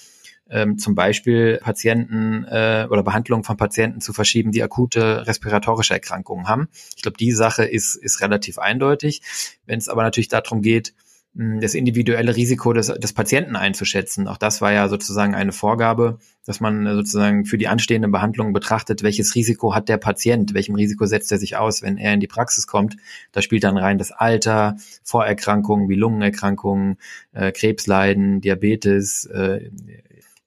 ähm, 0.51 0.77
zum 0.77 0.93
Beispiel 0.93 1.57
Patienten 1.63 2.43
äh, 2.43 2.85
oder 2.91 3.01
Behandlungen 3.01 3.43
von 3.43 3.57
Patienten 3.57 4.01
zu 4.01 4.13
verschieben, 4.13 4.51
die 4.51 4.61
akute 4.61 5.25
respiratorische 5.25 5.95
Erkrankungen 5.95 6.47
haben. 6.47 6.67
Ich 6.95 7.01
glaube, 7.01 7.17
die 7.17 7.31
Sache 7.31 7.65
ist, 7.65 7.95
ist 7.95 8.21
relativ 8.21 8.59
eindeutig. 8.59 9.23
Wenn 9.65 9.79
es 9.79 9.89
aber 9.89 10.03
natürlich 10.03 10.27
darum 10.27 10.61
geht, 10.61 10.93
das 11.33 11.75
individuelle 11.75 12.35
Risiko 12.35 12.73
des, 12.73 12.87
des 12.87 13.13
Patienten 13.13 13.55
einzuschätzen. 13.55 14.27
Auch 14.27 14.37
das 14.37 14.59
war 14.59 14.73
ja 14.73 14.89
sozusagen 14.89 15.33
eine 15.33 15.53
Vorgabe, 15.53 16.19
dass 16.45 16.59
man 16.59 16.85
sozusagen 16.93 17.45
für 17.45 17.57
die 17.57 17.69
anstehende 17.69 18.09
Behandlung 18.09 18.51
betrachtet, 18.51 19.01
welches 19.01 19.33
Risiko 19.33 19.73
hat 19.73 19.87
der 19.87 19.97
Patient, 19.97 20.53
welchem 20.53 20.75
Risiko 20.75 21.05
setzt 21.05 21.31
er 21.31 21.37
sich 21.37 21.55
aus, 21.55 21.83
wenn 21.83 21.97
er 21.97 22.13
in 22.13 22.19
die 22.19 22.27
Praxis 22.27 22.67
kommt. 22.67 22.97
Da 23.31 23.41
spielt 23.41 23.63
dann 23.63 23.77
rein 23.77 23.97
das 23.97 24.11
Alter, 24.11 24.75
Vorerkrankungen 25.03 25.87
wie 25.87 25.95
Lungenerkrankungen, 25.95 26.97
äh, 27.31 27.53
Krebsleiden, 27.53 28.41
Diabetes. 28.41 29.23
Äh, 29.25 29.69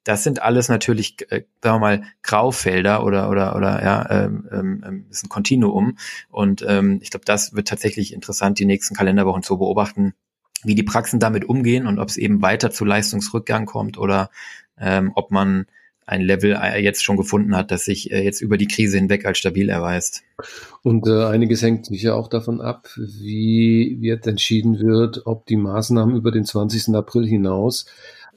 das 0.03 0.23
sind 0.23 0.43
alles 0.43 0.69
natürlich, 0.69 1.31
äh, 1.31 1.45
sagen 1.63 1.77
wir 1.77 1.79
mal, 1.79 2.03
Graufelder 2.21 3.03
oder 3.03 3.31
oder 3.31 3.55
oder 3.55 3.83
ja, 3.83 4.25
ähm, 4.25 4.47
ähm, 4.51 5.05
ist 5.09 5.25
ein 5.25 5.29
Kontinuum. 5.29 5.97
Und 6.29 6.63
ähm, 6.67 6.99
ich 7.01 7.09
glaube, 7.09 7.25
das 7.25 7.55
wird 7.55 7.67
tatsächlich 7.67 8.13
interessant, 8.13 8.59
die 8.59 8.65
nächsten 8.65 8.95
Kalenderwochen 8.95 9.41
zu 9.41 9.57
beobachten 9.57 10.13
wie 10.65 10.75
die 10.75 10.83
Praxen 10.83 11.19
damit 11.19 11.45
umgehen 11.45 11.87
und 11.87 11.99
ob 11.99 12.09
es 12.09 12.17
eben 12.17 12.41
weiter 12.41 12.71
zu 12.71 12.85
Leistungsrückgang 12.85 13.65
kommt 13.65 13.97
oder 13.97 14.29
ähm, 14.77 15.11
ob 15.15 15.31
man 15.31 15.65
ein 16.05 16.21
Level 16.21 16.57
äh, 16.61 16.81
jetzt 16.81 17.03
schon 17.03 17.17
gefunden 17.17 17.55
hat, 17.55 17.71
das 17.71 17.85
sich 17.85 18.11
äh, 18.11 18.23
jetzt 18.23 18.41
über 18.41 18.57
die 18.57 18.67
Krise 18.67 18.97
hinweg 18.97 19.25
als 19.25 19.37
stabil 19.37 19.69
erweist. 19.69 20.23
Und 20.83 21.07
äh, 21.07 21.25
einiges 21.25 21.61
hängt 21.61 21.87
sicher 21.87 22.15
auch 22.15 22.27
davon 22.27 22.61
ab, 22.61 22.89
wie 22.95 23.97
wird 24.01 24.27
entschieden 24.27 24.79
wird, 24.79 25.25
ob 25.25 25.45
die 25.47 25.57
Maßnahmen 25.57 26.15
über 26.15 26.31
den 26.31 26.45
20. 26.45 26.93
April 26.95 27.25
hinaus 27.25 27.87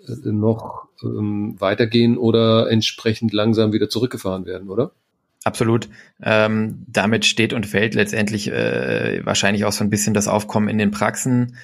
äh, 0.07 0.31
noch 0.31 0.87
ähm, 1.03 1.57
weitergehen 1.59 2.17
oder 2.17 2.71
entsprechend 2.71 3.33
langsam 3.33 3.73
wieder 3.73 3.91
zurückgefahren 3.91 4.47
werden, 4.47 4.71
oder? 4.71 4.93
Absolut. 5.45 5.89
Ähm, 6.23 6.85
damit 6.89 7.25
steht 7.25 7.53
und 7.53 7.67
fällt 7.67 7.95
letztendlich 7.95 8.51
äh, 8.51 9.25
wahrscheinlich 9.25 9.65
auch 9.65 9.73
so 9.73 9.85
ein 9.85 9.91
bisschen 9.91 10.15
das 10.15 10.27
Aufkommen 10.27 10.69
in 10.69 10.79
den 10.79 10.91
Praxen 10.91 11.57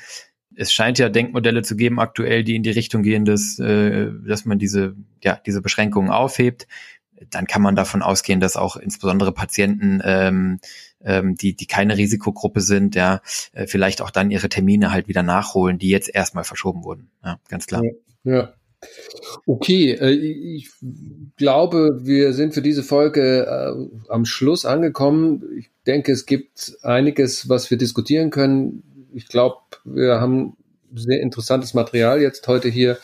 es 0.57 0.73
scheint 0.73 0.99
ja 0.99 1.09
Denkmodelle 1.09 1.63
zu 1.63 1.77
geben 1.77 2.01
aktuell, 2.01 2.45
die 2.45 2.57
in 2.57 2.63
die 2.63 2.71
Richtung 2.71 3.03
gehen, 3.03 3.25
dass, 3.25 3.59
äh, 3.59 4.11
dass 4.27 4.45
man 4.45 4.59
diese, 4.59 4.95
ja, 5.23 5.41
diese 5.45 5.63
Beschränkungen 5.63 6.11
aufhebt. 6.11 6.67
Dann 7.31 7.47
kann 7.47 7.63
man 7.63 7.77
davon 7.77 8.03
ausgehen, 8.03 8.41
dass 8.41 8.57
auch 8.57 8.77
insbesondere 8.77 9.33
Patienten, 9.33 10.01
ähm, 10.05 10.61
ähm, 11.03 11.37
die, 11.37 11.55
die 11.55 11.67
keine 11.67 11.97
Risikogruppe 11.97 12.61
sind, 12.61 12.95
ja, 12.95 13.21
äh, 13.53 13.67
vielleicht 13.67 14.03
auch 14.03 14.11
dann 14.11 14.31
ihre 14.31 14.49
Termine 14.49 14.91
halt 14.91 15.09
wieder 15.09 15.23
nachholen, 15.23 15.79
die 15.79 15.89
jetzt 15.89 16.13
erstmal 16.13 16.45
verschoben 16.45 16.85
wurden. 16.85 17.11
Ja, 17.25 17.39
ganz 17.49 17.67
klar. 17.67 17.83
Ja. 18.25 18.55
Okay, 19.47 19.93
äh, 19.93 20.11
ich 20.11 20.71
glaube, 21.37 22.01
wir 22.03 22.35
sind 22.35 22.53
für 22.53 22.63
diese 22.63 22.83
Folge 22.83 23.47
äh, 23.47 24.11
am 24.11 24.25
Schluss 24.27 24.67
angekommen. 24.67 25.43
Ich 25.59 25.71
denke, 25.87 26.13
es 26.13 26.27
gibt 26.27 26.77
einiges, 26.83 27.49
was 27.49 27.71
wir 27.71 27.79
diskutieren 27.79 28.31
können 28.31 28.83
ich 29.15 29.29
glaube, 29.29 29.59
wir 29.85 30.21
haben 30.21 30.57
sehr 30.95 31.21
interessantes 31.21 31.75
Material 31.75 32.21
jetzt 32.21 32.47
heute 32.47 32.69
hier 32.69 32.99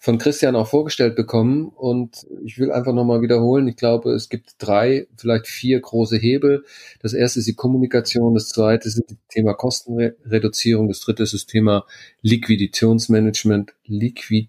von 0.00 0.18
Christian 0.18 0.56
auch 0.56 0.68
vorgestellt 0.68 1.16
bekommen. 1.16 1.68
Und 1.68 2.26
ich 2.44 2.58
will 2.58 2.70
einfach 2.70 2.92
nochmal 2.92 3.20
wiederholen, 3.20 3.68
ich 3.68 3.76
glaube, 3.76 4.12
es 4.12 4.28
gibt 4.28 4.54
drei, 4.58 5.06
vielleicht 5.16 5.46
vier 5.46 5.80
große 5.80 6.16
Hebel. 6.16 6.64
Das 7.00 7.12
erste 7.12 7.40
ist 7.40 7.48
die 7.48 7.54
Kommunikation, 7.54 8.34
das 8.34 8.48
zweite 8.48 8.88
ist 8.88 9.02
das 9.06 9.16
Thema 9.28 9.54
Kostenreduzierung, 9.54 10.88
das 10.88 11.00
dritte 11.00 11.22
ist 11.24 11.34
das 11.34 11.46
Thema 11.46 11.84
Liquiditätsmanagement, 12.22 13.74
Liquid, 13.84 14.48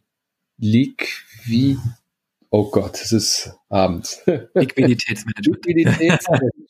Liquid, 0.58 1.78
oh 2.50 2.70
Gott, 2.70 3.02
es 3.02 3.12
ist 3.12 3.52
abends. 3.70 4.22
Liquiditätsmanagement. 4.26 5.66
Liquiditätsmanagement. 5.66 6.69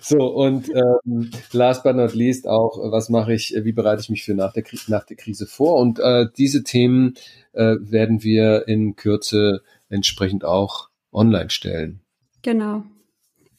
So, 0.00 0.26
und 0.26 0.68
ähm, 0.70 1.30
last 1.52 1.82
but 1.82 1.96
not 1.96 2.14
least 2.14 2.46
auch, 2.46 2.78
was 2.90 3.08
mache 3.08 3.34
ich, 3.34 3.54
wie 3.62 3.72
bereite 3.72 4.02
ich 4.02 4.10
mich 4.10 4.24
für 4.24 4.34
nach 4.34 4.52
der, 4.52 4.64
nach 4.86 5.04
der 5.04 5.16
Krise 5.16 5.46
vor? 5.46 5.76
Und 5.76 5.98
äh, 5.98 6.26
diese 6.36 6.64
Themen 6.64 7.14
äh, 7.52 7.76
werden 7.80 8.22
wir 8.22 8.66
in 8.68 8.96
Kürze 8.96 9.62
entsprechend 9.88 10.44
auch 10.44 10.88
online 11.12 11.50
stellen. 11.50 12.00
Genau. 12.42 12.84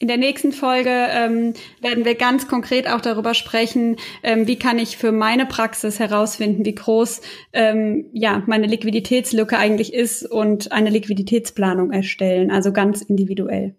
In 0.02 0.08
der 0.08 0.18
nächsten 0.18 0.54
Folge 0.54 0.90
ähm, 0.90 1.54
werden 1.82 2.06
wir 2.06 2.16
ganz 2.16 2.48
konkret 2.48 2.90
auch 2.90 3.02
darüber 3.02 3.34
sprechen, 3.34 3.98
ähm, 4.24 4.48
wie 4.48 4.56
kann 4.56 4.80
ich 4.80 4.96
für 4.96 5.12
meine 5.12 5.46
Praxis 5.46 6.00
herausfinden, 6.00 6.64
wie 6.64 6.76
groß 6.76 7.20
ähm, 7.52 8.06
ja 8.14 8.42
meine 8.48 8.68
Liquiditätslücke 8.68 9.58
eigentlich 9.58 9.94
ist 9.94 10.26
und 10.26 10.72
eine 10.72 10.90
Liquiditätsplanung 10.90 11.92
erstellen, 11.92 12.50
also 12.50 12.72
ganz 12.72 13.02
individuell. 13.02 13.76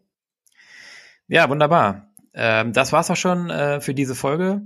Ja, 1.33 1.49
wunderbar. 1.49 2.09
Ähm, 2.35 2.73
das 2.73 2.93
war's 2.93 3.09
auch 3.09 3.17
schon 3.17 3.51
äh, 3.51 3.81
für 3.81 3.95
diese 3.95 4.17
Folge. 4.17 4.63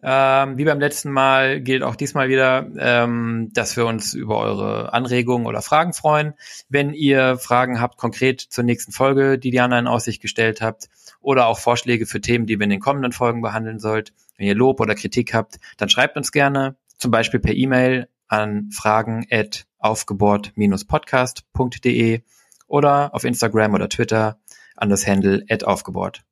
Ähm, 0.00 0.56
wie 0.56 0.64
beim 0.64 0.78
letzten 0.78 1.10
Mal 1.10 1.60
gilt 1.60 1.82
auch 1.82 1.96
diesmal 1.96 2.28
wieder, 2.28 2.68
ähm, 2.78 3.50
dass 3.52 3.76
wir 3.76 3.84
uns 3.84 4.14
über 4.14 4.38
eure 4.38 4.92
Anregungen 4.92 5.48
oder 5.48 5.60
Fragen 5.60 5.92
freuen. 5.92 6.34
Wenn 6.68 6.94
ihr 6.94 7.36
Fragen 7.36 7.80
habt 7.80 7.96
konkret 7.96 8.40
zur 8.40 8.62
nächsten 8.62 8.92
Folge, 8.92 9.40
die 9.40 9.50
Diana 9.50 9.76
in 9.76 9.88
Aussicht 9.88 10.22
gestellt 10.22 10.62
habt, 10.62 10.88
oder 11.20 11.48
auch 11.48 11.58
Vorschläge 11.58 12.06
für 12.06 12.20
Themen, 12.20 12.46
die 12.46 12.60
wir 12.60 12.64
in 12.64 12.70
den 12.70 12.78
kommenden 12.78 13.10
Folgen 13.10 13.42
behandeln 13.42 13.80
sollt, 13.80 14.12
wenn 14.36 14.46
ihr 14.46 14.54
Lob 14.54 14.80
oder 14.80 14.94
Kritik 14.94 15.34
habt, 15.34 15.56
dann 15.78 15.88
schreibt 15.88 16.16
uns 16.16 16.30
gerne, 16.30 16.76
zum 16.96 17.10
Beispiel 17.10 17.40
per 17.40 17.54
E-Mail 17.54 18.06
an 18.28 18.70
fragen 18.70 19.26
at 19.32 19.66
aufgebohrt-podcast.de 19.78 22.20
oder 22.68 23.12
auf 23.14 23.24
Instagram 23.24 23.74
oder 23.74 23.88
Twitter 23.88 24.38
an 24.76 24.90
das 24.90 25.06
Handle 25.06 25.44
at 25.48 25.64
aufgebohrt. 25.64 26.22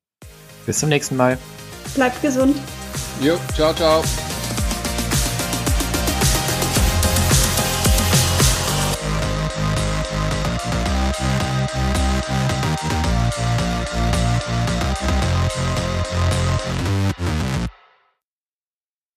Bis 0.67 0.79
zum 0.79 0.89
nächsten 0.89 1.17
Mal. 1.17 1.39
Bleibt 1.95 2.21
gesund. 2.23 2.57
Jo, 3.21 3.37
ciao, 3.55 3.75
ciao. 3.75 4.03